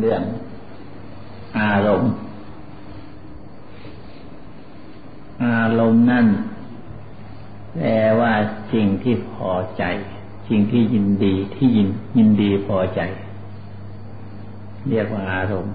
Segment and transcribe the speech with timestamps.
[0.00, 0.22] เรื่อง
[1.58, 2.12] อารมณ์
[5.44, 6.26] อารมณ์นั่น
[7.74, 7.88] แปล
[8.20, 8.32] ว่า
[8.72, 9.84] สิ่งที่พอใจ
[10.48, 11.88] สิ่งที่ยินดีที่ยิน
[12.18, 13.00] ยินดีพอใจ
[14.90, 15.74] เรียกว่าอารมณ์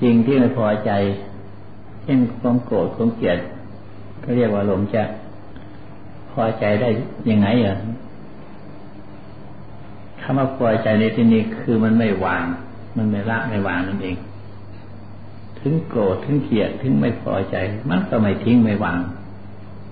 [0.00, 0.90] สิ่งที่ไม่พอใจ
[2.02, 3.38] เช่นความโกรธความเกลียด
[4.22, 5.02] ก็เรียกว่าอารมณ์จะ
[6.32, 6.88] พอใจได้
[7.30, 7.74] ยังไงอะ
[10.22, 12.44] คำว่าพอยใจในที่นี้คือมันไม่วาง
[12.96, 14.16] มันไม่ละไม่วางนั่นเอง
[15.60, 17.56] ถึงโกรธถึงเกลียดถึงไม่พอใจ
[17.90, 19.00] มันก็ไม่ทิ้งไม่วาง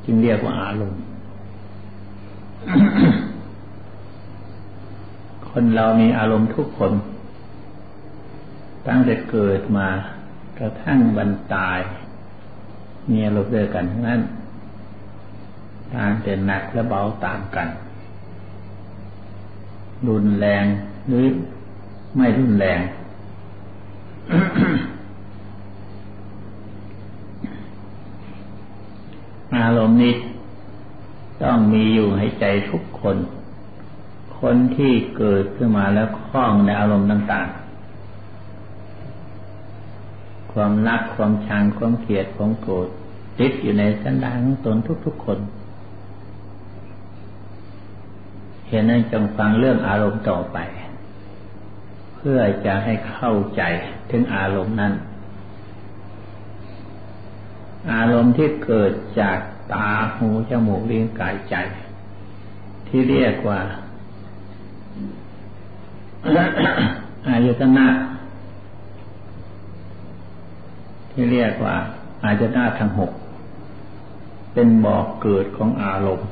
[0.05, 1.03] จึงเรียกว่าอารมณ์
[5.49, 6.93] คนเรามีอารมณ์ทุกคน
[8.87, 9.89] ตั้งแต่เกิดมา
[10.59, 11.79] กระทั่งบรรตาย
[13.11, 14.21] มีอารมณ์เดียวกันทั้งนั้น
[15.95, 17.69] ต่างแต่หนักและเบาต่างกัน
[20.09, 20.65] รุนแรง
[21.09, 21.25] หรือ
[22.17, 22.81] ไม่รุนแรง
[29.57, 30.15] อารมณ์นี้
[31.43, 33.17] ต้องมีอยู่ให้ใจทุกคน
[34.39, 37.61] คนที่เกิดขึ้นมาแล้วคล้องในอารมณ์ต่าง ๆ
[40.53, 42.89] ความรักความชังความเกลียดความโกรธ
[43.39, 44.77] ติดอยู่ในสันดานของตน
[45.07, 45.39] ทุกๆคน
[48.71, 50.59] เหตุนั้นจงฟังเรื่องอารมณ์ต่อไป
[52.17, 53.63] เพื่อจะให้เข้าใจ
[54.11, 54.93] ถึงอารมณ์นั้น
[57.93, 59.39] อารมณ์ที่เกิดจาก
[59.73, 61.55] ตาหูจมูกลิ้นกายใจ
[62.89, 63.61] ที่เรียกว่า
[67.29, 67.87] อายตนะ
[71.11, 71.75] ที่เรียกว่า
[72.25, 73.11] อายตนะทั้งหก
[74.55, 76.29] เป็นบอกเกิดของอารมณ์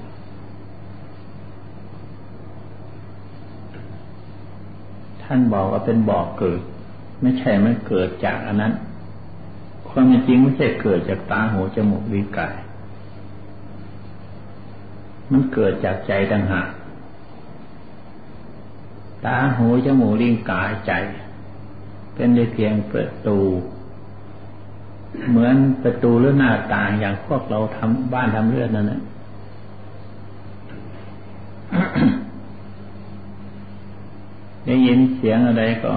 [5.31, 6.61] ท่านบอกว่าเป็นบ่อกเกิด
[7.23, 8.73] ไม่ใช่มันเกิดจากอันนั้น
[9.89, 12.55] ความจริงไม่ใช่เกิดจากตาหูจมูกลิ้นกาย
[15.33, 16.69] มันเกิดจากใจต่างหาก
[19.25, 20.93] ตาหูจมูกลิ้นกายใจ
[22.15, 23.39] เป็นได้เพียงประตู
[25.29, 29.01] เหมือนประตูหรือหน้าต่างอย่างพวกเราทำบ้านทำเรือนนั่นแหละ
[34.69, 35.93] ได้ยินเสียงอะไรก็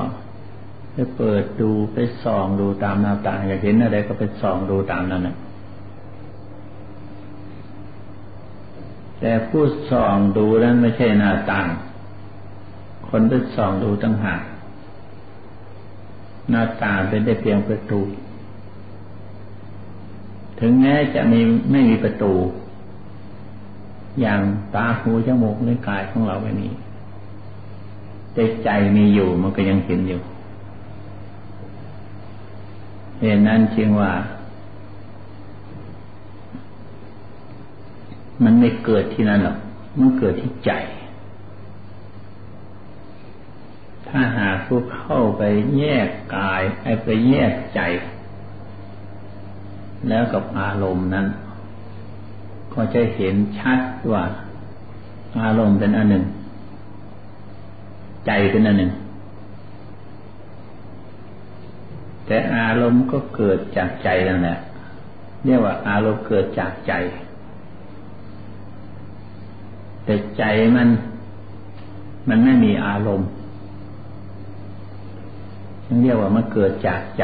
[0.94, 5.36] ไปเปิดดูไปส่องดูตามหน้าต่างอยากเห็นอะไรก็ไปส่องดูตามนั้นนะ
[9.20, 11.68] แต่ผู้ส่องดูนั้นไม่ใช่หน้าต่าง
[13.09, 14.42] คนไปส่องดูตั้งหาก
[16.50, 18.02] หน้าต่างเป็นได้เพียงประตู
[20.59, 21.40] ถึงแม้จะมี
[21.72, 22.34] ไม่มีประตู
[24.22, 24.42] อย่าง
[24.76, 26.70] ตาหูจมูกในกายของเราไม่มี
[28.34, 30.22] แต่ใจมีอยู่มันก็ยังเห็นอยู่
[33.19, 34.12] เหตุนั้นจึงว่า
[38.44, 39.58] มันไม่เกิดที่นั่นหรอก
[40.00, 40.72] มันเกิดที่ใจ
[44.08, 45.41] ถ้าหากผู้เข้าไป
[45.78, 47.81] แยกกายไอ้ไปแยกใจ
[50.09, 51.28] แล้วกับอารมณ์นั้น
[52.74, 53.80] ก็จะเห็นชัด
[54.12, 54.24] ว่า
[55.41, 56.25] อารมณ์เป็นอันหนึ่ง
[58.26, 58.92] ใจเป็นอันหนึ่ง
[62.26, 64.58] แต่อารมณ์ก็เกิดจากใจนั่นแหละ
[65.46, 66.94] เรียกว่า อารมณ์เกิดจากใจ
[70.06, 70.44] แต่ใจ
[70.76, 70.88] มัน
[72.30, 73.28] มันไม่มีอารมณ์
[75.86, 77.24] ฉันเรียกว่ามันเกิดจากใจ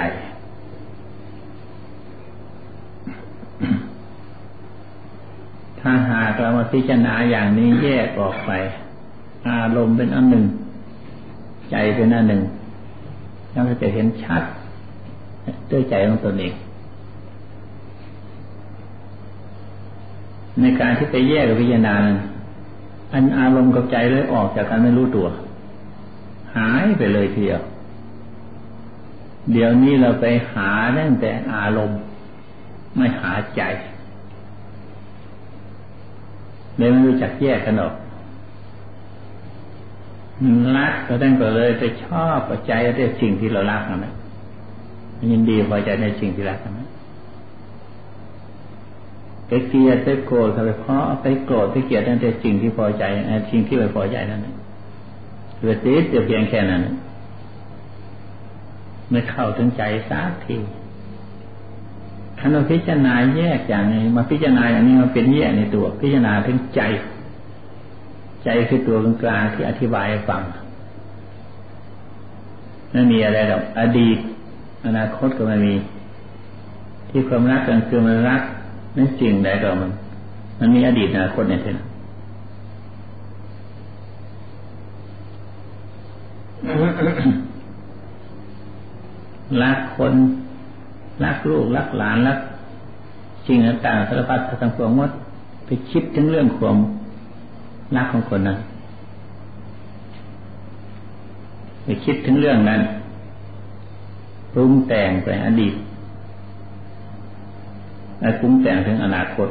[5.80, 8.52] ถ้าหากเรามาพิจารณาอย่างนี้แยกออกไป
[9.50, 10.46] อารมณ์เป็นอันหนึ่ง
[11.72, 12.42] ใจเป็นหน้าหนึ่ง
[13.52, 14.44] เราก็จะเห็นชัด
[15.72, 16.54] ด้วยใจของตนเอง
[20.62, 22.04] ในการที่ไปแยกวิญญาณ
[23.14, 25.28] อันอารมณ์กับใจเลยออกจากการไม่รู้ตัว
[26.56, 27.62] หายไปเลยทีเดียว
[29.52, 32.00] เดี๋ยวนี้เราไปหาตั้งแต่อารมณ์
[32.98, 33.62] ไม่หาใจ
[36.78, 37.94] เลยไม่รู้จักแยกกันออก
[40.78, 44.14] รักก็ตั้งแต่เลยไปชอบปัจจัยในสิ่งที่เรารักนะ
[45.32, 46.88] ยินดีพอใจในสิ่งที่รักนะ
[49.48, 53.04] ไปเกลียดไปโกรธไปเพราะไปโกรธไปเกลียดตั้งแต่สิ่งที่พอใจ
[53.52, 54.42] สิ่งที่ไม่พอใจนั่น
[55.58, 56.82] เหลือติดเดียวเพียงแค่นั้น
[59.12, 60.58] ไม่เข้าถึงใจสักที
[62.38, 66.82] ถ้าเราพิจารณาแยกอย่างนี้มาพิจารณาอย่างนี้มาเป็นแยกในตัว พิจารณาถึงใจ
[68.48, 70.42] ใจคือตัวกลางที่อธิบายให้ฟัง
[72.92, 74.18] ไม่มีอะไรหรอกอดีต
[74.86, 75.74] อนาคตก็ไม่มี
[77.10, 78.42] ที่ความรักกันคือมันรัก
[78.96, 79.92] นั่นสิ่งใดก็มัน
[80.60, 81.88] มันมีอดีตอนาคตเนี่ยเท่านั้น
[89.64, 90.14] รักคน
[91.24, 92.40] รักลูกรักหลานรัก
[93.46, 95.12] สิ่งต่างๆสารพัดทั้งปวงหมด
[95.66, 96.78] ไปคิดถึงเรื่องความ
[97.96, 98.58] รักของคนนั้น
[101.84, 102.82] ไปคิดถึงเรื่องนั้น
[104.54, 105.74] ปรุงแต่งไปอดีต
[108.20, 109.50] และปรุงแต่งถึงอนาคต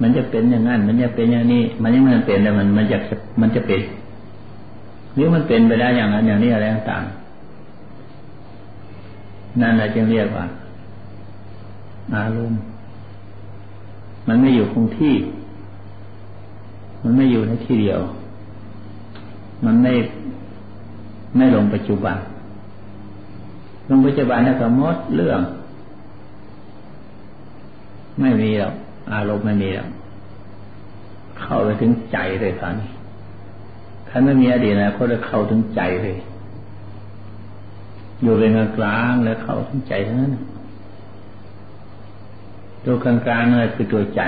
[0.00, 2.98] มันจะเป็นอย่างนั้น มันจะเป็นอย่างนี้ มันยังไม่เป็นแต่มันมันจะ
[3.40, 3.80] มันจะเป็น
[5.14, 7.02] หรือมันเป็นไปได้อย่างนั้นอย่างนี้อะไรต่าง
[9.60, 10.44] นั่นแหละจึงเรียกว่า
[12.14, 12.60] อารมณ์
[14.28, 15.14] มันไม่อยู่คงที่
[17.02, 18.00] มันไม่อยู่ในที่เดียว
[19.64, 19.92] มันไม่
[21.36, 22.16] ไม่ลงปัจจุบัน
[23.88, 25.40] ลงปัจจุบันนี่ก็มดเรื่อง
[28.20, 28.74] ไม่มีหรอก
[29.12, 29.88] อารมณ์ไม่มีหรอก
[31.40, 32.90] เข้าไปถึงใจเลยตอนนี้
[34.08, 36.16] ถ้าไม่มีอดีตนะก็จะเข้าถึงใจเลย
[38.22, 40.32] อยู่เป็นกลางแล้วเข้าถึงใจเท่านั้น
[42.84, 44.22] ตัวกลางกลางนั่นคือตัวใจ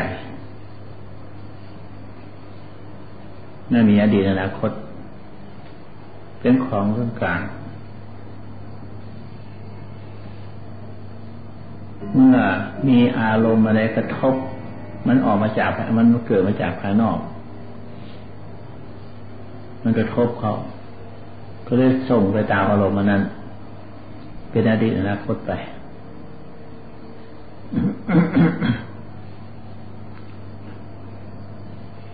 [3.70, 4.70] ไม่มีอดีตอนาคต
[6.40, 7.40] เป็นของเรื่องกลาง
[12.12, 12.38] เมื่อ
[12.88, 14.34] มีอารมณ์อะไรกระทบ
[15.06, 17.19] มันออกมาจากมันเกิดมาจากภายนอก
[19.82, 20.55] มันกระทบเขา
[21.67, 23.22] ก็เลยส่งไปตามอารมณ์มันนั้น
[24.50, 25.52] เป็นอดีตอนาคตไป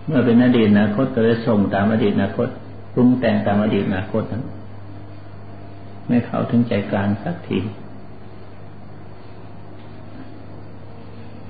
[0.11, 2.47] มื่อเป็นอดีตอนาคตก็เลยส่งตามอดีตอนาคต
[2.93, 4.43] ปรุงแต่งตามอดีตอนาคตนั้น
[6.07, 7.59] ไม่เข้าถึงใจกลางสักที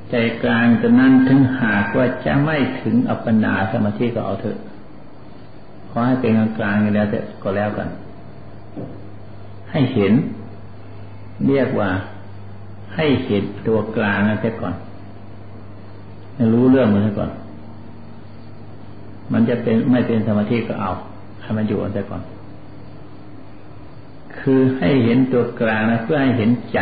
[0.10, 4.58] ใจกลางจะนั้นถึงหากว่าจะไม่ถึงอัปปนาสมาธิก็เอาเถอะ
[5.90, 7.08] ขอให้เป็นกลางๆอย่างแล้ว
[7.44, 7.90] ก็แล้วกัน
[9.72, 10.14] ให้เห็น
[11.48, 11.90] เรียกว่า
[12.96, 14.76] ให้เห็นตัวกลางนั่นแค่ก่อน
[16.54, 17.32] รู้เรื่องมันก่อน
[19.34, 20.92] มันจะเป็นไม่เป็นสมาธิก็เอา
[21.42, 22.22] ให้มันอยู่อันแต่ก่อน
[24.40, 26.80] คือให้เห็นตัวกลางนะเพื่อให้เห็นใจ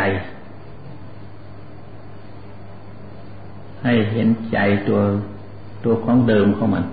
[3.84, 4.58] ให้เห็นใจ
[4.88, 5.00] ตัว
[5.84, 6.84] ตัวของเดิมของมัน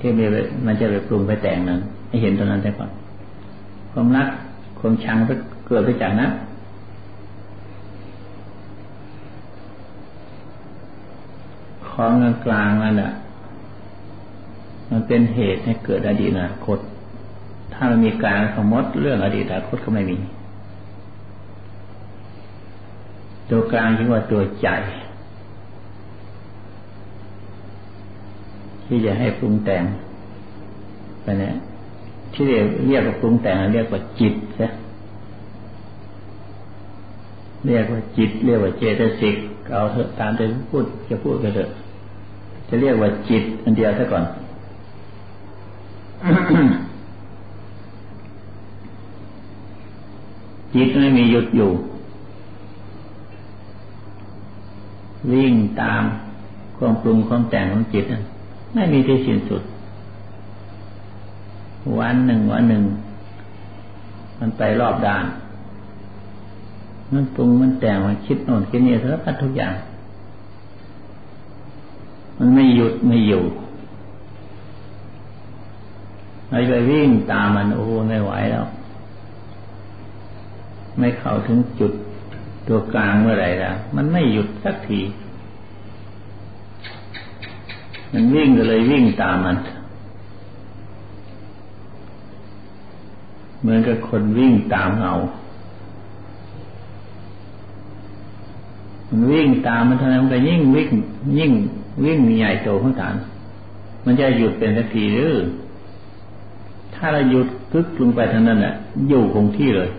[0.00, 0.24] ที่มี
[0.66, 2.90] มันจะไปปรุงไปแต่งนั้นให้เห็นตัวนั้นแต่ก่อน
[3.92, 4.28] ความรัก
[4.78, 5.16] ความชัง
[5.66, 6.30] เกิดไปจากนั้น
[11.96, 12.12] ของ
[12.44, 13.12] กลางนั่นแหละ
[14.90, 16.78] มันเป็นเหตุให้เกิดอดีตอนาคต
[17.72, 20.18] ถ้ามันมีการสมมติเรื่องอดีตอนาคตก็ไม่มี
[23.50, 24.68] ตัวกลางคือว่าตัวใจ
[28.86, 29.84] ที่จะให้ปรุงแต่ง
[31.22, 31.54] ไปเนี่ย
[32.32, 34.68] ที่เรียกเรียกว่าปรุงแต่งเรียกว่าจิตใช่
[37.66, 39.36] เรียกว่าจิต เรียกว่าเจตสิก
[39.72, 40.40] เอาเถอะตามใจ
[40.70, 41.68] พูดจะพูดไปเถอะ
[42.68, 44.24] จะเรียกว่าจิตอันเดียวซะก่อน
[50.74, 51.70] จิตไม่มีหยุดอยู่
[55.32, 56.02] วิ่งตาม
[56.76, 58.04] ความปรุงความแต่งของจิต
[58.74, 59.62] ไม่มีที่สิ้นสุด
[61.98, 62.82] วันหนึ่งวันหนึ่ง
[64.38, 65.24] มันไปรอบด้าน
[67.12, 69.74] มันปรุงมันแต่งมันคิดโน่นคิดนี่สารพัดทุกอย่าง
[72.38, 73.44] มันไม่หยุดไม่อยู่
[76.48, 78.66] เราไปวิ่งตามมันโอ้ไม่ไหวแล้ว
[80.98, 81.92] ไม่เข้าถึงจุด
[82.68, 85.00] ตัวกลางเมื่อไหร่แล้วมันไม่หยุดสักที
[88.12, 89.56] มันวิ่งก็เลยวิ่งตามมัน
[93.60, 95.12] เหมือนกับคนวิ่งตามเงา
[99.08, 100.88] มันวิ่งตามมันเท่านั้นมันก็ยิ่งวิ่ง
[101.38, 101.52] ยิ่ง
[102.04, 103.14] วิ่งใหญ่โตข้างฐาน
[104.04, 105.32] มันจะหยุดเป็นสักทีหรือ
[106.94, 108.74] ถ้าเราหยุดกึกลงไปทางนั้นแหละ
[109.08, 109.90] อยู่คงที่เลย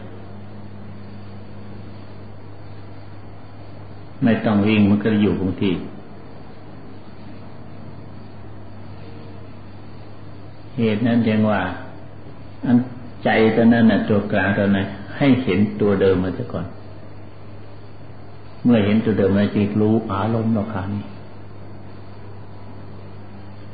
[4.24, 5.74] ไม่ต้องวิ่งมันก็อยู่คงที่
[10.78, 11.62] เหตุนั้นเรียกว่า
[12.66, 12.78] อัน
[13.24, 14.86] ใจตัวนั้นน่ะ ตัวกลางตัวนั้น
[15.18, 16.66] ให้เห็นตัวเดิมมาซะก่อน
[18.64, 21.04] เมื่อเห็นตัวเดิมมันจะรู้อารมณ์เราขานี้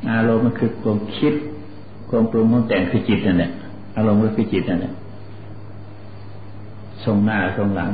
[0.09, 1.33] อารมณ์มันคือความคิด
[2.09, 3.51] ความปรุงของแต่งคือจิตนั่นแหละ
[3.95, 4.93] อารมณ์ก็คือจิตนั่นแหละ
[7.03, 7.89] ทรงหน้าทรงหลัง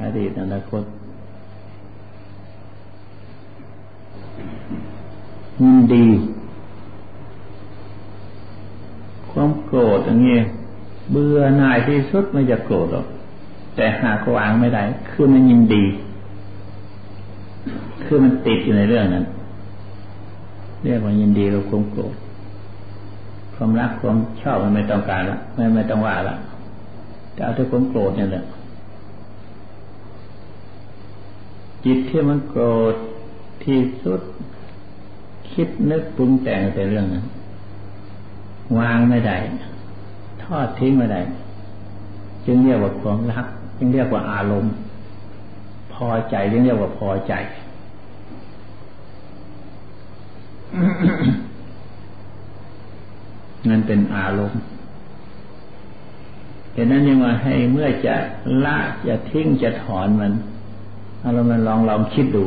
[0.00, 0.82] อดีตอนาคต
[5.62, 6.06] ยินดี
[9.30, 10.42] ความโกรธอย่างนี้ย
[11.12, 13.06] เบื่อหน่ายที่สุดไม่จะโกรธหรอก
[13.76, 15.84] แต่หากวางไม่ได้ คือมันยินดี
[18.04, 19.24] คือมันติดอยู่ในเรื่องนั้น
[20.84, 22.14] เรียกว่ายินดีกับความโกรธ
[23.54, 26.36] ความรักความชอบมันไม่ต้องการละไม่ไม่ต้องว่าละ
[27.36, 28.44] จะเอาแต่ความโกรธเนี่ยแหละ
[31.84, 32.94] จิตที่มันโกรธ
[33.64, 34.20] ที่สุด
[35.52, 37.26] คิดนึกปรุงแต่งแต่เรื่องนั้น
[38.78, 39.36] วางไม่ได้
[40.42, 41.20] ทอดทิ้งไม่ได้
[42.46, 43.46] จึงเรียกว่าความรัก
[43.78, 44.74] จึงเรียกว่าอารมณ์
[45.92, 47.34] พอใจจึงเรียกว่าพอใจ
[53.68, 54.60] นั่นเป็นอารมณ์
[56.72, 58.14] เหตุนั้นยังว่าให้เมื่อจะ
[58.64, 60.32] ละจะทิ้งจะถอนมัน
[61.20, 62.42] เอารามาลองลองคิดดู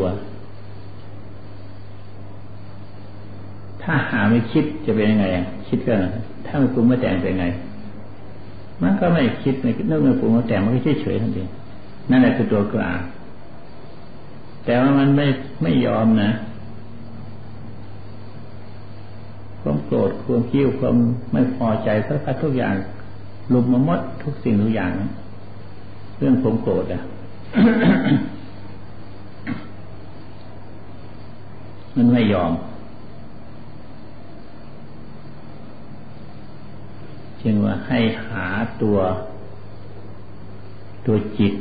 [3.82, 5.26] ถ้าหาไม่คิดจะเป็นยังไง
[5.68, 5.94] คิดก็
[6.46, 7.46] ถ้าไม่ปรุงไม่แต่งเป็นไง
[8.82, 11.44] มันก็ไม่คิดไม่คิดนึกไม่ปรุงไม่แต่งมันก็เฉยเฉยทันที
[12.10, 13.00] นั่นแหละคือตัวกลาง
[14.66, 15.26] แต่ว่ามันไม่
[15.62, 16.32] ไม่ยอมนะ
[19.62, 20.96] ความโกรธความคิ้วความ
[21.32, 22.76] ไม่พอใจสักทุกอย่าง
[23.54, 24.92] ลุมมาหมดทุกสิ่งทุกอย่าง
[26.18, 27.02] เรื่องความโกรธอะ
[31.96, 32.52] มันไม่ยอม
[37.42, 38.46] จึงว่าให้หา
[38.82, 38.98] ตัว
[41.06, 41.54] ตัวจิต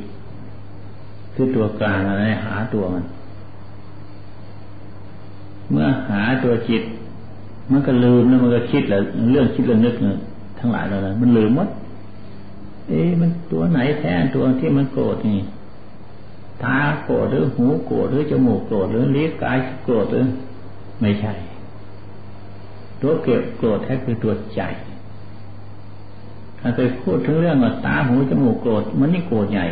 [1.34, 3.04] คือตัวกลางอะไรหาตัวมัน
[5.70, 6.82] เมื่อหาตัวจิต
[7.70, 10.16] มันก็ลืมแล้วมันก็คิดแหล้วเรื่องคิดเรื่องนึกเนี่ย
[10.58, 11.68] ทั้งหลายแล้วนะมันลืมหมด
[12.88, 15.38] เอ๊ะมันตัวไหนแท้ตัวที่มันโกรธนี่
[16.64, 20.26] ตาโกรธหรือหูโกรธหรือจมูกโกรธหรือลิ้นกายโกรธหรือ
[21.00, 21.32] ไม่ใช่
[23.00, 24.62] ตัวเกิดโกรธแท้คือตัวใจ
[26.60, 29.66] ถ้าเคยพูดถึงเรื่องว่าตาหูจมูกโกรธมันนี่โกรธใหญ่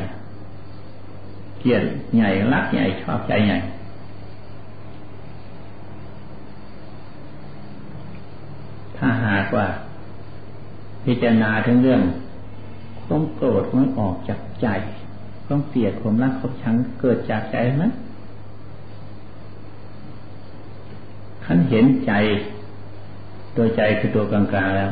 [1.60, 1.82] เกลียด
[2.16, 3.58] ใหญ่รักใหญ่ชอบใจใหญ่
[8.96, 9.66] ถ้าหากว่า
[11.04, 12.02] พิจารณาถึงเรื่อง
[13.06, 14.68] ความโกรธมันออกจากใจ
[15.46, 17.84] ความเกลียดความรักความชังเกิดจากใจไหม
[21.44, 22.12] ขันเห็นใจ
[23.56, 24.90] ตัวใจคือตัวกลางๆแล้ว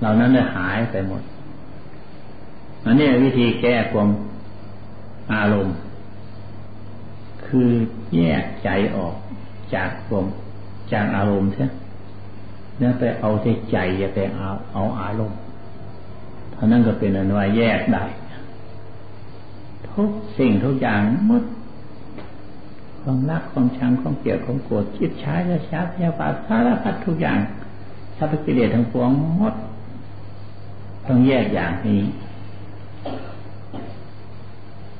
[0.00, 1.22] เหล่านั้นได้หายไปหมด
[2.84, 4.08] อันนี้วิธีแก้ความ
[5.32, 5.74] อารมณ์
[7.46, 7.70] คือ
[8.14, 9.14] แยกใจออก
[9.74, 10.24] จากความ
[10.92, 11.66] จากอารมณ์ใช่
[12.80, 15.38] นี่ยไปเอาใจใจอย่าไปเอาเอาอารมณ์
[16.54, 18.04] ท่านั้นก็เป็นอนุว่าแยกได้
[19.90, 21.00] ทุกสิ่งทุกอย่าง
[21.30, 21.44] มด
[23.02, 27.38] ความรักความชังความเกลียดความโกรธคิดช้าจะช้าพยาบาทสารพัดทุกอย่าง
[28.16, 29.54] สัพพกิเลสทั้งปวงหมด
[31.06, 32.02] ต้องแยกอย่างนี้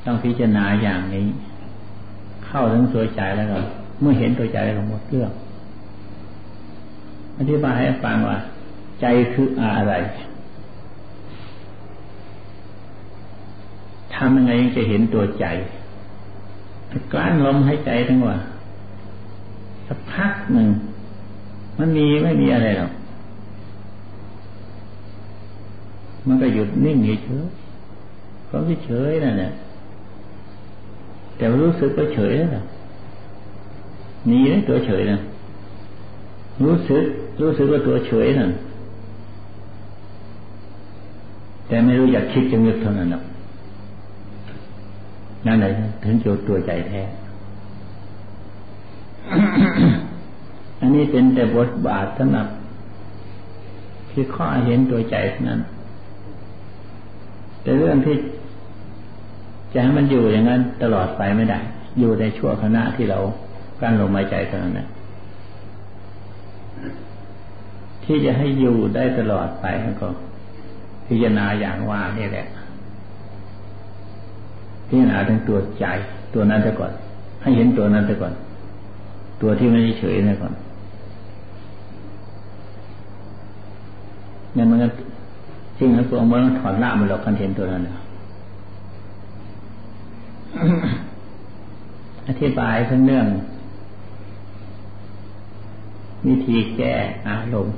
[0.04, 1.26] ต้องพิจารณาอย่างนี้
[2.46, 3.58] เข้าถึงตัวใจแล้วก็
[4.00, 5.30] เมื่อเห็นตัวใจแล้วหมดเรื่อง
[7.38, 8.38] อธิบายให้ฟังว่า
[9.00, 9.94] ใจคืออะไร
[14.14, 15.46] ทำยังไงจะเห็นตัวใจ
[17.12, 18.36] กลั้นลมหายใจทั้งว่า
[19.86, 20.68] สักพักหนึ่ง
[21.78, 22.92] มันมีไม่มีอะไรหรอก
[26.26, 27.44] มันก็หยุดนิ่งเฉย
[28.46, 29.50] เขาเฉยนั่นแหละ
[31.36, 32.64] แต่รู้สึกก็เฉยแล้ว
[34.30, 35.18] มีนะตัวเฉยนะ
[36.62, 37.04] รู้สึก
[37.40, 38.50] รู้สึกว่าตัวเฉยนั่น
[41.68, 43.24] แต่ไม่รู้อยากคิดจะนึกเท่านั้นหรอก
[45.46, 45.70] นั่นแหละ
[46.04, 47.02] ถึงจะตัวใจแท้
[50.80, 52.46] อันนี้เป็นแต่บทบาทสำหรับ
[54.10, 55.16] ที่ข้อเห็นตัวใจ
[55.48, 55.60] นั้น
[57.62, 58.16] แต่เรื่องที่
[59.72, 61.58] จะให้มันอยู่อย่างนั้นตลอดไปไม่ได้
[61.98, 63.18] อยู่ในชั่วขณะที่เรา
[63.80, 64.80] กั้นลมหายใจเท่านั้น
[68.04, 69.66] ที่จะให้อยู่ได้ตลอดไป
[70.00, 70.08] ก็
[71.06, 72.46] พิจารณาอย่างว่านี่แหละ
[74.88, 75.84] พิจารณาถึงตัวใจ
[76.34, 76.92] ตัวนั้นซะก่อน
[77.42, 78.32] ให้เห็นตัวนั้นซะก่อน
[79.42, 80.52] ตัวที่ไม่เฉยนะก่อน
[84.56, 84.88] นั่นมันก็
[85.78, 87.82] สิ่งนั้นตัวมันถอนละมันหรอกกันเห็นตัวนั้น
[92.28, 93.26] อธิบายทั้งเรื่อง
[96.26, 96.94] วิธีแก้
[97.28, 97.74] อารมณ์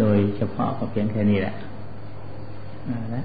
[0.00, 1.54] โดยเฉพาะก็เพียงแค่นี้แหละ
[3.14, 3.22] นะ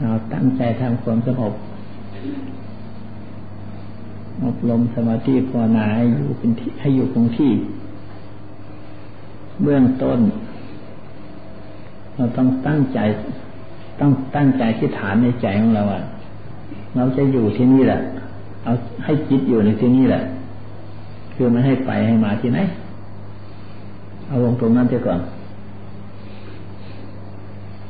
[0.00, 1.54] เราตั้งใจทำความสงบ
[4.44, 7.52] อบรมสมาธิภาวนาให้อยู่เป็นที่ให้อยู่คงที่
[9.62, 10.20] เบื้องต้น
[12.14, 12.98] เราต้องตั้งใจ
[14.00, 16.02] ต้องตั้งใจที่ฐานในใจของเราอะ
[16.96, 18.00] เราจะอยู่ที่นี่แหละ
[18.64, 18.72] เอา
[19.04, 20.22] ให้จิตอยู่ในที่นี่แหละ
[21.42, 22.60] คือไม่ให้ไปให้มาที่ไหน
[24.26, 25.20] เอาลงตรงนั้นเสียก่อน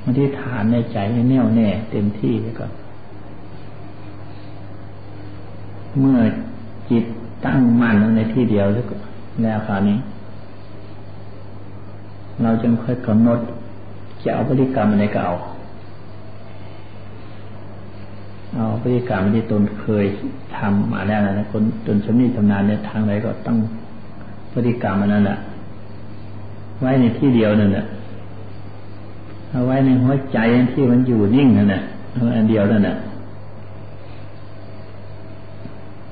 [0.03, 2.71] มาที่ฐานในใจให้แน่วแน่ เต็มที่เสียก่อน
[5.99, 6.19] เมื่อ
[6.91, 7.05] จิต
[7.47, 8.85] ตั้งมั่นในที่เดียวแล้ว
[9.43, 9.97] แล้วคราวนี้
[12.43, 13.41] เราจึงค่อยกำหนด
[14.23, 15.35] จะเอาพฤติกรรมอะไรก็เอา
[18.55, 20.07] เอาพฤติกรรมที่ตนเคย
[20.57, 23.59] ทำมาแล้วนะคนจนชำนิชำนาญในทางใดก็ต้อง
[24.53, 25.39] พฤติกรรมอันนั้นแหละ
[26.81, 27.85] ไว้ในที่เดียวนั่นแหละ
[29.51, 30.39] เอาไว้ในหัวใจ
[30.73, 31.83] ที่มันอยู่นิ่งนั่นแหละ
[32.37, 32.97] อันเดียวนั่นแหละ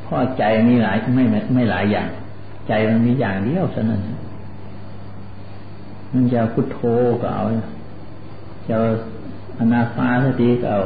[0.09, 2.09] พราะใจมีหลายไม่ไม่หลายอย่าง
[2.69, 4.01] ใจมันมีอย่างเดียวเท่านั้น
[6.13, 6.81] มันจะพุทโธ
[7.23, 7.45] ก็เอา
[8.69, 8.77] จะ
[9.59, 10.81] อนาฟาสติก็เอา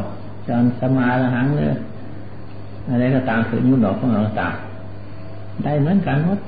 [0.46, 1.68] จะสมาหังเลย
[2.88, 4.54] อะไรก็ตามถึงยุ่ดอกของเราตาม
[5.64, 6.38] ได้เหมือนกันหมด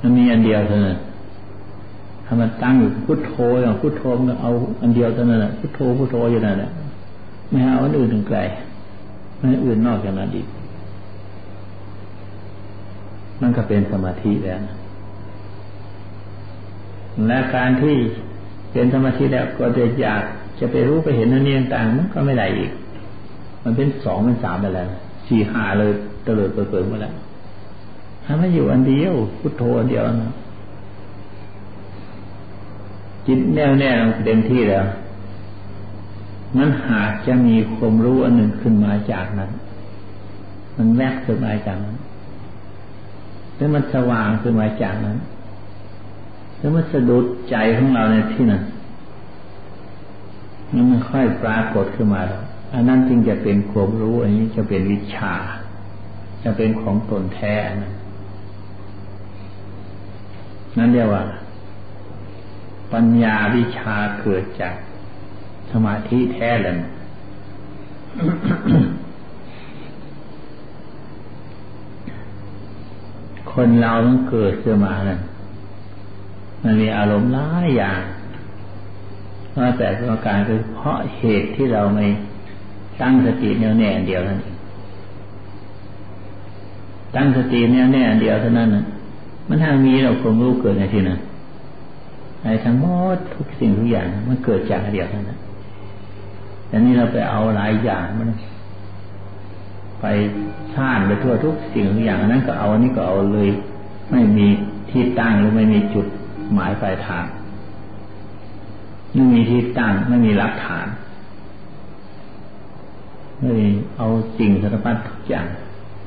[0.00, 0.98] มันมีอันเดียวเท่านั้น
[2.24, 4.50] ถ้ามันตั้งอยู่พุทโธอย่างพุทโธมันเอา
[4.82, 6.70] อันเดียวเท่านั้นแหละพุทโธพุทโธอยู่นั่นแหละ
[7.50, 8.38] ไม่เอาอันอื่นถึงไกล
[9.38, 10.46] ไม่อื่นนอกจากนั้นอีก
[13.40, 14.60] มันก็เป็นสมาธิแล้ว
[17.26, 17.96] และการที่
[18.72, 20.22] เป็นสมาธิแล้วก็จะอยาก
[20.58, 22.70] จะไปรู้ไปเห็นนั่นนี่ต่างมันก็ไม่ได้อีก
[23.64, 24.88] มันเป็นสองเป็นสามไปแล้ว
[25.26, 25.90] สี่ห้าเลย
[26.24, 27.14] เตลิดเปิดเผยหมดแล้ว
[28.24, 30.32] ถ้าไม่อยู่อันเดียว พุทโธอันเดียวนะ
[33.26, 33.90] จิตแน่วแน่
[34.24, 34.86] เต็มที่แล้ว
[36.56, 39.50] มันหากจะมีความรู้อันหนึ่งขึ้นมาจากนั้น
[40.76, 41.96] มันแวกขึ้นมาจากนั้น
[43.56, 45.18] แล้วมันสว่างขึ้นมาจากนั้น
[46.58, 48.62] แล้วมันสะดุดใจของเราในที่นั้น
[50.90, 52.42] มันค่อยปรากฏขึ้นมาแล้ว
[52.74, 55.34] อันนั้นจึงจะเป็นความรู้ อันนี้จะเป็นวิชา
[56.44, 57.92] จะเป็นของตนแท้นะ
[60.78, 61.24] นั่นเรียกว่า
[62.92, 64.74] ปัญญาวิชาเกิดจาก
[65.70, 66.74] สมาธิแท้เลย
[73.52, 75.20] คนเราต้องเกิดขึ้นมานั่น
[76.62, 78.02] มันมีอารมณ์หลายอย่าง
[79.58, 82.06] ว่าแต่ประการคือเพราะเหตุที่เราไม่
[83.00, 84.40] ตั้งสติแน่วแน่เดียวนั้น
[87.16, 88.68] ตั้งสติแน่วแน่เดียวเท่านั้น
[89.48, 91.20] มันถ้ามีเราคงรู้เกิดในที่นั้น
[92.42, 95.38] ในทั้งหมดทุกสิ่งทุกอย่างมันเกิดจากเดียวเท่านั้น
[96.68, 98.28] แต่นี้เราไปเอาหลายอย่างมัน
[100.00, 100.04] ไป
[100.74, 103.48] ซ่านไปทั่วทุกสิ่งทุกอย่างนั้นก็เอาอันนี้ก็เอาเลย
[104.10, 104.46] ไม่มี
[104.90, 106.06] ที่ตั้งหรือไม่มีจุด
[106.54, 107.24] หมายปลายทาง
[109.14, 110.86] ไม่มีที่ตั้ง ไม่มีหลักฐาน
[113.42, 113.64] เลย
[113.96, 114.06] เอา
[114.38, 115.46] สิ่งสารพัดทุกอย่าง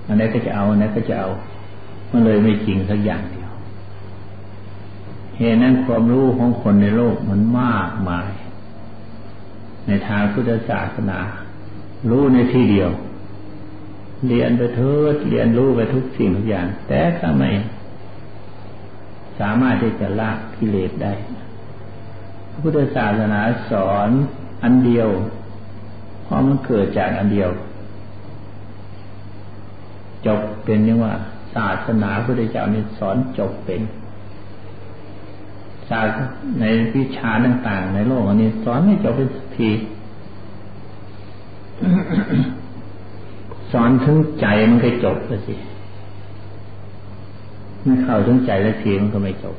[0.08, 1.30] อันนี้ก็จะเอาอันนี้ก็จะเอา
[2.12, 3.50] มันเลยไม่จริงสักอย่างเดียว
[5.38, 8.30] เหตุนั้นความรู้ของคนในโลกมันมากมาย
[9.88, 11.20] ในทางพุทธศาสนา
[12.10, 12.89] รู้ในที่เดียว
[14.28, 17.50] เรียนไปเถิดเรียนรู้ไปทุกสิ่งทุกอย่าง แต่ก็ไม่
[19.39, 21.13] สามารถที่จะลากกิเลสได้
[22.62, 23.41] พุทธศาสนา
[23.72, 24.10] สอน
[24.63, 25.10] อันเดียว
[26.24, 27.50] เพราะมันเกิดจากอันเดียว
[30.26, 31.13] จบเป็นนี่ว่า
[31.56, 33.82] ศาสนาพุทธเจ้านี่สอนจบเป็น
[35.89, 36.17] ศาส
[36.60, 36.65] ใน
[36.96, 39.70] วิชาต่าง ๆ ในโลกอันนี้สอนไม่จบเป็นที
[43.72, 45.56] สอนถึงใจมันก็จบแล้วสิ
[47.84, 49.56] ไม่เข้าถึงใจแล้วทีมันก็ไม่จบ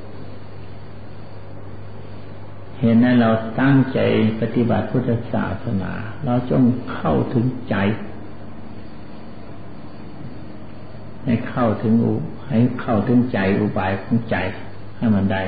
[2.80, 3.98] เห็นนั้นเราตั้งใจ
[4.40, 5.92] ปฏิบัติพุทธศาสนา
[6.24, 6.62] เราจง
[6.92, 7.76] เข้าถึงใจ
[11.24, 12.14] ให้เข้าถึงอุ
[12.48, 14.36] ให้เข้าถึงใจอุบายของใจ
[14.96, 15.42] ให้มันได้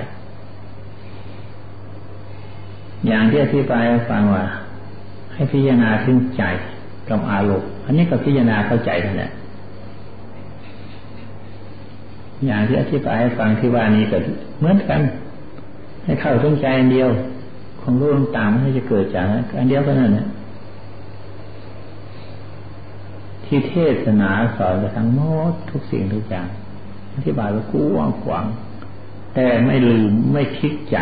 [3.06, 4.44] อย่างที่อธิบายให้ฟังว่า
[5.34, 6.42] ให้พิจารณาถึงใจ
[7.08, 9.32] กับอารมณ์อันนี้ก็พิจารณาเข้าใจนั่นแหละ
[12.46, 14.18] อย่างที่อธิบายให้ฟังที่ว่านี้ก็
[14.58, 15.00] เหมือนกัน
[16.04, 17.08] ให้เข้าถึงใจอันเดียว
[17.80, 19.26] ของรู้ต่างๆมันจะเกิดจาก
[19.58, 20.26] อันเดียวกันนั่นแหละ
[23.44, 26.48] ที่เทศนาสอนไปทั้งหมดทุกสิ่งทุกอย่าง
[27.14, 28.44] อธิบายไปกว้างขวาง
[29.34, 30.96] แต่ไม่ลืมไม่คิดใจ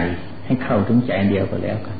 [0.44, 1.98] ให้เข้าถึงใจเดียวก็แล้วกัน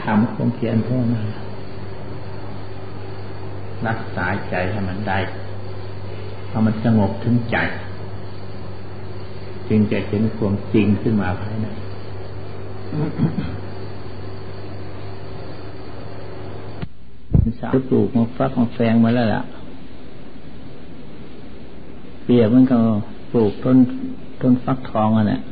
[0.00, 1.22] ทำความเพียรเพื่อมา
[3.88, 5.18] รักษาใจให้มันได้
[6.54, 7.56] พอมันสงบถึงใจ
[9.68, 11.66] จึงจะเห็นความจริงขึ้นมาภายใน
[17.60, 19.42] สาวปลูกมาฟักมาแฟงมาแล้วล่ะ
[22.24, 22.78] เปรียบมันก็
[23.32, 23.76] ปลูกต้น
[24.42, 25.42] ต้นฟักทองอะเนี่ย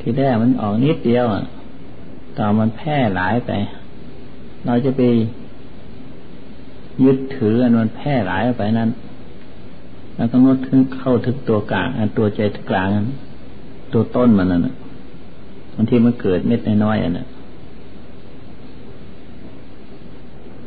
[0.00, 1.42] ที่แรกมันออกนิดเดียวอะ
[2.38, 3.52] ต่อมันแพร่หลายไป
[4.66, 5.02] เราจะไป
[7.04, 8.90] ยึดถืออันมันแพร่หลายไปนั้น
[10.16, 13.08] แล้วก็งดถึงเข้าถึงตัวกลางอันตัวใจกลางนั้น
[13.92, 14.66] ตัวต้นมันนั่น
[15.74, 17.28] บางทีมันเกิดเม็ดน้อยๆอันนั้น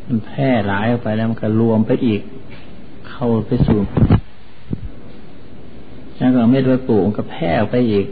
[0.07, 2.21] มันแพร่หลายออกไปแล้วมันก็รวมไปอีก
[3.09, 3.79] เข้าไปสู่
[6.17, 8.05] แล้วก็เม็ดไว้ปลูกก็แพร่ไปอีก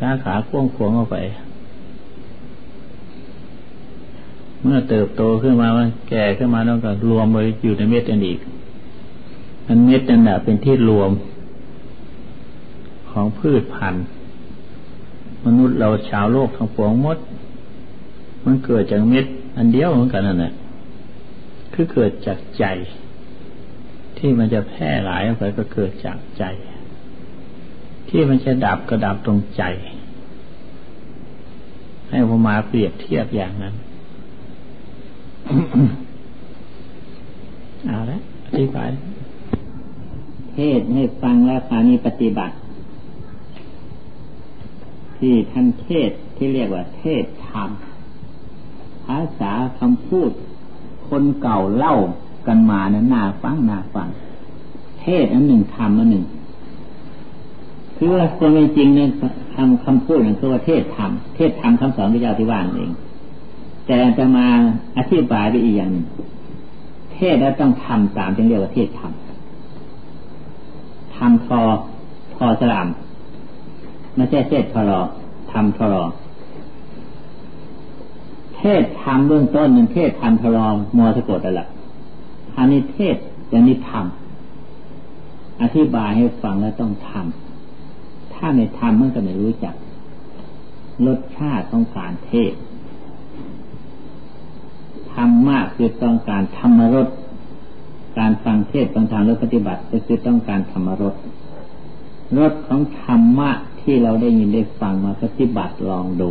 [0.00, 1.16] สาขาควงขวงออกไป
[4.66, 8.38] เมื่อเติบโตขึ้นมามันแก่ขึ้นมาแล้วก็รวมไปอยู่ในเม็ดอันอีก
[9.66, 11.10] อันเม็ดนั่นแหะเป็นที่รวม
[13.10, 14.04] ของพืชพันธุ์
[15.44, 17.18] มนุษย์เราชาวโลกทั้งปวงมด
[18.44, 19.26] มันเกิดจากเม็ด
[19.56, 20.52] อันเดียวเหมือนกันนั่นแหละ
[21.72, 22.64] คือเกิดจากใจ
[24.18, 26.44] ที่มันจะแพร่หลายออกไปก็เกิดจากใจ
[28.08, 29.62] ที่มันจะดับก็ดับตรงใจ
[32.10, 33.74] ให้พมาเปรียบเทียบอย่างนั้น
[37.86, 38.90] เอาละอธิบาย
[40.52, 42.54] เทศให้ฟังแล้วคราวนี้ปฏิบัติ
[45.16, 47.70] ที่ท่านเทศที่เรียกว่า เทศธรรม
[49.04, 50.30] ภาษาคำพูด
[51.08, 51.94] คนเก่าเล่า
[52.46, 54.08] กันมานั้นน่าฟังน่าฟัง
[55.00, 56.24] เทศอันหนึ่งธรรมอันหนึ่ง
[57.96, 59.08] คือว่าความเป็นจริงเนี่ย
[59.54, 62.90] คำคำพูดนั่นคือว่าเทศธรรมเทศธรรมคำสอนพระเจ้าที่ว่านเอง
[63.86, 64.46] แต่จะมา
[64.98, 65.92] อธิบายไปอีกอย่าง
[67.14, 69.12] เทศแล้วต้องทำตามจึงเรียกว่าเทศธรรม
[71.16, 71.60] ทำทอ
[72.34, 72.88] ทอสลาม
[74.14, 75.00] ไม่ใช่เทศทรอ
[75.52, 76.04] ทำทรอ
[78.56, 80.68] เทศทำเบื้องต้นมันเทศทำทรอ
[80.98, 81.62] มอสะกดอะไร
[82.56, 83.16] อันนี้เทศ
[83.50, 89.74] อย่างนี้ทำอธิบายให้ฟังแล้วต้องทำถ้าไม่ทำมันก็ไม่รู้จัก
[91.06, 92.52] รสชาติต้องการเทศ
[95.16, 97.08] ทำมากคือต้องการธรรมรส
[98.18, 101.14] การฟังเทศฟังธรรมและปฏิบัติก็คือต้องการธรรมรส
[102.38, 103.50] รสของธรรมะ
[103.80, 106.30] ที่เราได้ยินได้ฟังมาปฏิบัติลองดู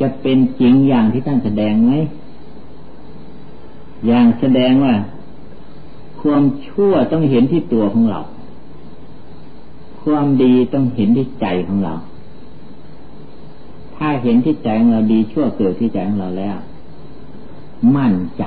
[0.00, 1.92] จะเป็นจริงอย่างที่ท่านแสดงไหม
[4.06, 4.94] อย่างแสดงว่า
[6.20, 8.20] ความชั่วต้องเห็นที่ตัวของเรา
[10.02, 11.94] ความดีต้องเห็นที่ใจของเรา
[13.96, 16.56] ถ้าเห็นที่ใจของเราดีชั่วเกิดที่ใจของเราแล้ว
[17.96, 18.44] มั่นใจ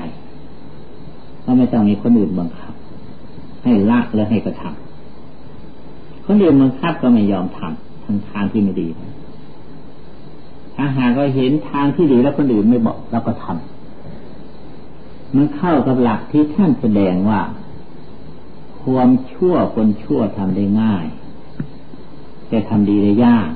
[1.44, 2.74] ก็ไม่ต้องมีคนอื่นบังคับ
[3.64, 8.88] ให้ละแลวให้กระทำคนอื่นบังคับก็ไม่ยอมทำทางทางที่ไม่ดี
[10.76, 17.42] ถ้าหากว่าเห็นทางที่ดีแล้วคนอื่นไม่บอกเราก็ทำมันเข้ากับหลักที่ท่านแสดงว่า
[18.82, 21.06] ความชั่วคนชั่วทำได้ง่าย
[22.50, 23.50] แต่ทำดีได้ยาก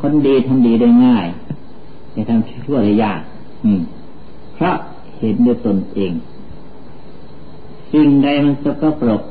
[0.00, 1.26] คนดีทำดีได้ง่าย
[2.12, 3.20] แต่ทำชั่วได้ยาก
[3.64, 3.80] อืม
[4.64, 4.74] ราะ
[5.18, 6.12] เห็นด้วยตนเอง
[7.92, 9.22] สิ่งใดมันสกปรก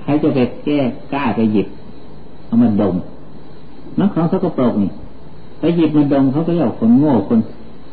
[0.00, 0.78] ใครจะไปแก้
[1.12, 1.68] กล้าไปหยิบ
[2.44, 2.94] เอามาดม
[3.98, 4.90] นักของสกปรกนี่
[5.60, 7.38] ไปหยิบมาดมเขาก็เรียกคนโง่คน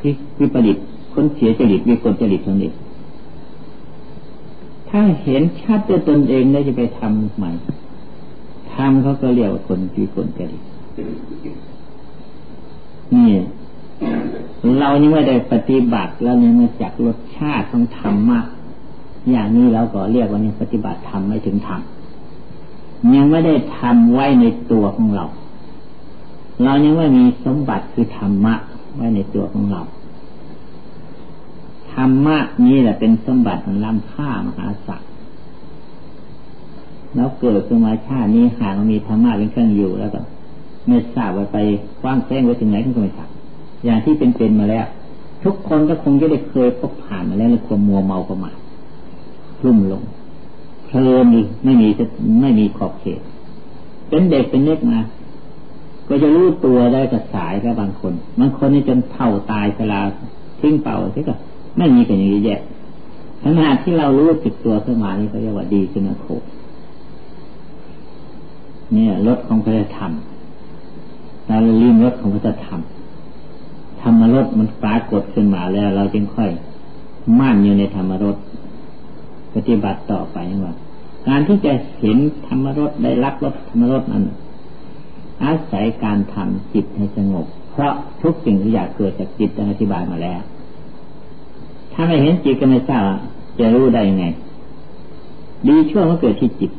[0.01, 0.77] ที่วิปริต
[1.13, 2.71] คนเสียจริตวิกลจริตทั้งนี้
[4.89, 7.51] ถ้าเห็นชัดด้วยตนเองแล้วจะไปทำใหม่
[8.73, 10.63] ทำเขาก็เรียกว่าคนที่คนจริต
[13.15, 13.29] นี่
[14.79, 18.39] เรายังไม่ได้ปฏิบัติเรายังไม่จักรสชาติของธรรมะ
[19.31, 21.81] อย่างนี้เราก็เรียกว่ายังปฏิบัติธรรมไม่ถึงธรรม
[23.15, 25.25] ยังไม่ได้ทำไว้ในตัวของเรา
[26.63, 28.53] เรายังไม่มีสมบัติคือธรรมะ
[28.95, 29.81] ไว้ในตัวของเรา
[31.93, 35.09] ธรรมะนี้แหละเป็นสมบัติของล้ำค่ามหาศักดิ์
[37.15, 40.19] แล้วเกิดขึ้นมาชาตินี้หากมีธรรมะเป็นเครื่องอยู่แล้วก็
[40.87, 41.57] ไม่ทราบว่าไป
[42.01, 43.29] กว้างแจ้งไว้ถึงไหนก็ไม่ทราบ
[43.83, 44.85] อย่างที่เป็นเป็นมาแล้ว
[45.43, 48.55] ทุกคนก็คงจะได้เคยพบผ่านมาแล้วในความมัวเมาประมาท
[49.63, 50.03] รุ่มลง
[50.85, 51.25] เพลิน
[51.63, 51.87] ไม่มี
[52.41, 53.21] ไม่มีขอบเขต
[54.09, 54.99] เป็นเด็กเป็นเล็กมา
[56.07, 59.99] ก็จะรู้ตัวได้กับสายแล้วบางคน บางคนนี่จนเท่าตายเวลา
[60.59, 61.33] ทิ้งเป่าที่ก็
[61.77, 62.59] ไม่มีกันอย่างนี้แยะ
[63.43, 66.27] ขณะที่เรารู้สึกตัวขึ้นมานี่ก็เรียกว่าดีขึ้นนะโค
[68.93, 70.11] เนี่ยรถของพระธรรม
[71.47, 72.79] เราลืมรถของพระธรรม
[74.01, 76.49] ธรรมรถมันปรากฏขึ้นมาแล้ว เราจึงค่อย
[77.39, 78.35] มั่นอยู่ในธรรมรถ
[79.53, 80.73] ปฏิบัติต่อไปว่า
[81.27, 84.23] การที่จะเห็นธรรมรถได้รับรถธรรมรถนั้น
[85.43, 90.41] อาศัยการทำจิตให้สงบ เพราะทุกสิ่งทุกอย่างเกิดจากจิตอธิบายมาแล้ว
[91.93, 93.03] ถ้าไม่เห็นจิตก็ไม่ทราบ
[93.59, 94.25] จะรู้ได้ยังไง
[95.67, 96.71] ดีชั่วมันเกิดที่จิต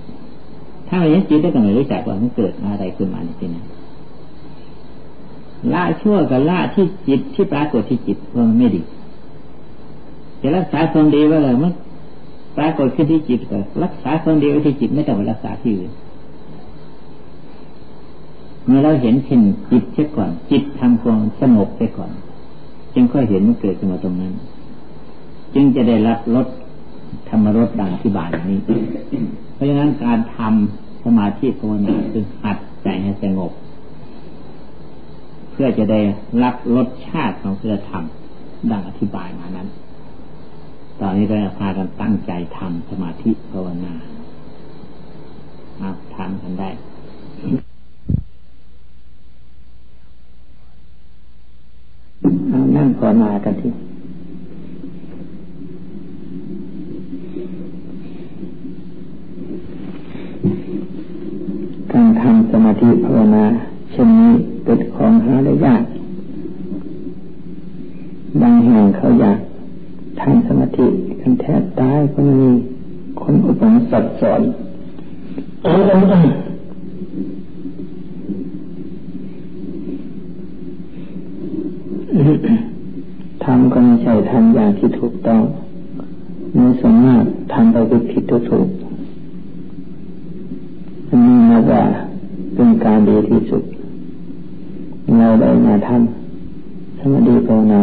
[0.88, 3.64] ถ้าไม่เห็นจิตก็ไม่รู้จักว่ามันเกิดอะไรขึ้นมาในที่นั้น
[5.74, 8.82] ละชั่วกับละที่จิตที่ปรากฏที่จิตว่าะมันไม่ดี
[10.40, 11.72] จะรักษาความดีว่าอะไรมัน
[12.56, 15.92] ปรากฏขึ้นที่จิตก็รักษาความดีไว้ที่จิตไม่ต้องไปรักษาที่อื่น
[18.66, 22.12] เมื่อเราเห็นเช่นจิตเสียก่อน จิตทำความสงบเสียก่อน
[22.94, 24.32] จึงค่อยเห็นมันเกิดขึ้นมาตรงนั้น
[25.54, 26.46] จึงจะได้รับลด
[27.28, 28.58] ธรรมรสดังที่บานนี้
[29.54, 33.52] เพราะฉะนั้นการทำสมาธิภาวนาคือหัดใจให้สงบ
[35.62, 36.00] พื่อจะได้
[36.42, 39.68] รับรสชาติของเพื่อทำดังอธิบายมานั้น
[41.00, 43.94] ตอนนี้เราพากันตั้งใจทำสมาธิภาวนา
[46.16, 46.70] ทำกันได้
[52.48, 53.70] เอานั่งภาวนากันที่
[61.92, 63.44] การทำสมาธิภาวนา
[63.92, 65.82] เช่นนี้ เป็นของหาได้ยาก
[68.40, 69.38] บางแห่งเขาอยาก
[70.20, 70.86] ทำสมาธิ
[71.20, 72.48] กันแทบตายก็มี
[73.22, 74.42] คนอุปนิสัตสอน
[83.44, 85.40] ทำก็ไม่ใช่ทำอย่างที่ถูกต้อง
[86.54, 87.76] ในสมมากทำไป
[88.10, 88.68] ผิดถูก
[91.16, 91.82] นนี้นับว่า
[92.54, 93.62] เป็นการดีที่สุด
[95.40, 97.82] ได้มาทำสมาธิภาวนา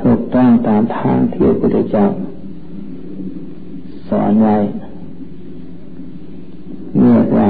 [0.00, 2.04] ถูกต้องตามทางที่พระพุทธเจ้า
[4.08, 4.56] สอนไว้
[7.00, 7.48] เรียกว่า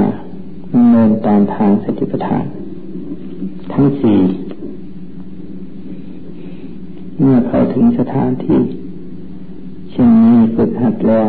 [0.89, 2.45] เนินตามทางสติปัฏฐาน
[3.73, 4.19] ทั้งสี่
[7.19, 8.59] เมื่อเขาถึงสถานที่
[9.91, 11.27] เช่นนี้ฝึกหัดแล้ว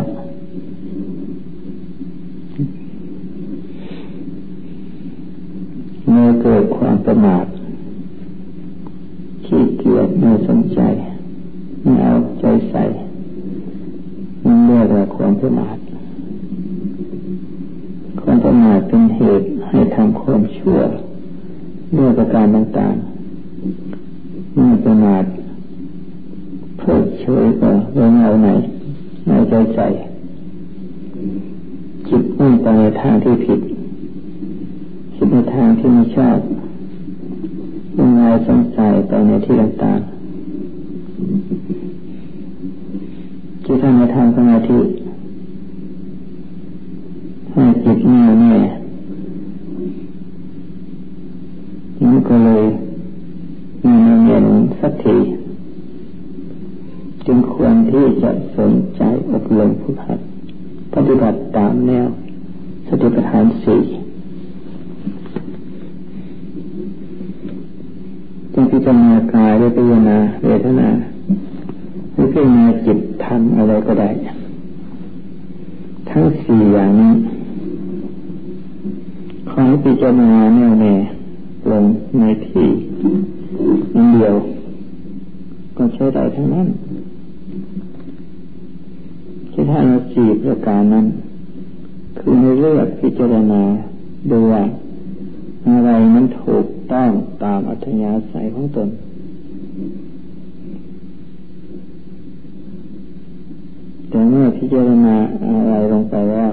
[6.11, 7.45] เมื่อเกิดความ ประมาท
[9.45, 10.81] ขี้เกียจไม่สนใจ
[11.83, 12.85] ไม่เอาใจใส่
[14.45, 15.77] มันเรียกว่าความประมาท
[18.21, 20.79] ความประมาทเป็นเหตุให้ทำความชั่ว
[21.97, 25.25] ด้วยประการต่างๆเมื่อประมาท
[26.79, 28.49] เพิกเฉยก็เรื่องเอาไหน
[29.27, 29.87] เอาใจใส่
[32.09, 33.61] จิตมุ่งไปในทางที่ผิด
[35.15, 36.39] คิดในทางที่ไม่ชอบ
[37.99, 40.17] ยังไงสงสัยไปในที่ต่างๆ
[43.65, 44.79] ที่ทำในทางสมาธิ
[47.53, 48.55] ให้จิตแน่แน่
[52.03, 52.67] นี่ ก็เลย
[53.87, 54.47] มีเงิน
[54.81, 55.19] สักที
[57.27, 60.19] จึงควรที่จะสนใจอบรมผู้หัด
[60.95, 62.07] ปฏิบัติตามแนว
[62.89, 63.81] สติปัฏฐานสี่
[68.53, 70.89] จึงพิจารณากายด้วยพิจารณาเวทนา
[72.15, 74.11] หรือพิจารณาจิตทำอะไรก็ได้
[76.11, 77.13] ทั้งสี่อย่างนี้
[79.49, 80.95] ขอให้พิจารณาแน่วแน่
[81.73, 81.85] ลง
[82.19, 82.69] ในที่
[84.13, 84.35] เดียว
[85.77, 86.69] ก็ใช้ได้ทั้งนั้น
[89.53, 91.07] ที่ท่านสี่ประการนั้น
[92.19, 93.63] คือในเรื่องพิจารณา
[94.31, 94.63] ดูว่า
[95.67, 97.11] อะไรนั้นถูกต้อง
[97.43, 98.89] ตามอัธยาศัยของตน
[104.09, 106.53] แต่เมื่อพิจารณาอะไรลงไปแล้ว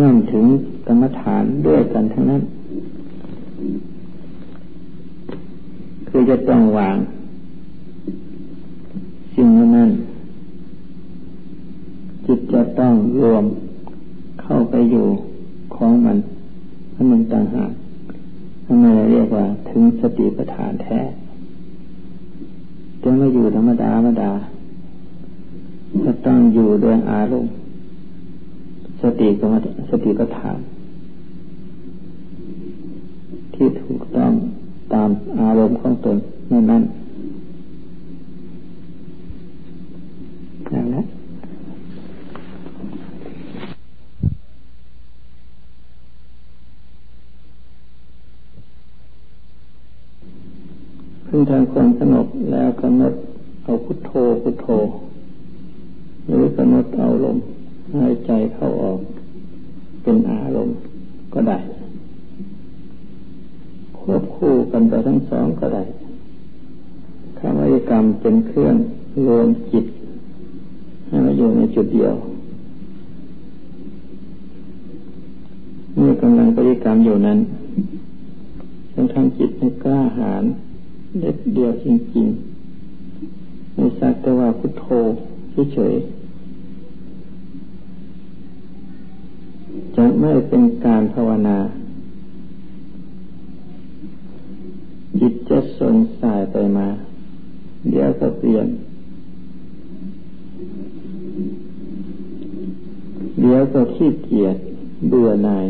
[0.00, 0.44] ย่อมถึง
[0.86, 2.42] กรรมฐานด้วยกันทั้งนั้น
[6.08, 6.96] คือจะต้องวาง
[9.34, 9.90] สิ่งนั้น
[12.26, 13.44] จิตจะต้องรวม
[14.42, 15.06] เข้าไปอยู่
[15.74, 16.16] ของมัน
[16.92, 17.72] ให้มันต่างหาก
[18.66, 21.00] ทำไมเราเรียกว่า ถึงสติปัฏฐานแท้
[23.02, 24.32] จะไม่อยู่ธรรมดาธรรมดา
[26.04, 27.52] จะต้องอยู่โดยอารมณ์
[29.02, 29.54] สติกรรม
[29.90, 30.58] สติปัฏฐาน
[33.54, 34.32] ที่ถูกต้อง
[34.92, 36.16] ตามอารมณ์ของตน
[36.50, 36.82] นั่นนั้น
[40.70, 41.06] อย่างนั้น
[51.26, 53.14] พึ่งทางความสงบแล้วกำหนด
[53.64, 54.10] เอาพุทโธ
[54.42, 54.66] พุทโธ
[56.26, 57.38] หรือกำหนดเอาลม
[57.94, 59.00] หายใจเข้าออก
[60.02, 60.76] เป็นอารมณ์
[61.34, 61.58] ก็ได้
[63.98, 65.82] ควบคู่กันไปทั้งสองก็ได้
[67.38, 68.76] คำวิกรรมเป็นเครื่อง
[69.26, 69.86] รวมจิต
[71.06, 72.14] ให้มาอยู่ในจุดเดียว
[75.96, 77.38] เมื่อกำลังปฏิกรรมอยู่นั้น
[78.94, 80.44] ต้องทำจิตให้กล้าหาญ
[81.20, 84.84] เด็ดเดียวจริงๆไม่สักแต่ว่าพุทโธ
[85.72, 86.19] เฉยๆ
[89.96, 91.58] จะไม่เป็นการภาวนา
[95.18, 96.88] จิตจะสนสายไปมา
[97.90, 98.66] เดี๋ยวก็เปลี่ยน
[103.40, 104.56] เดี๋ยวก็ขี้เกียจ
[105.08, 105.66] เบื่อหน่าย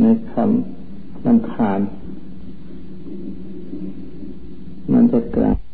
[0.00, 1.80] ในคำลำคาญ
[4.92, 5.69] มันจะกลาย